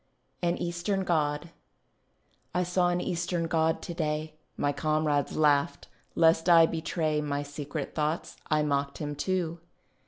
AN 0.41 0.57
EASTERN 0.57 1.03
GOD 1.03 1.51
I 2.55 2.63
saw 2.63 2.89
an 2.89 2.99
Eastern 2.99 3.45
God 3.45 3.83
to 3.83 3.93
day; 3.93 4.33
My 4.57 4.71
comrades 4.71 5.37
laughed; 5.37 5.89
lest 6.15 6.49
I 6.49 6.65
betray 6.65 7.21
My 7.21 7.43
secret 7.43 7.93
thoughts, 7.93 8.35
I 8.49 8.63
mocked 8.63 8.97
him 8.97 9.13
too. 9.13 9.59